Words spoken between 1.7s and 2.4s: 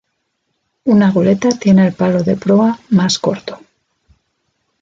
el palo de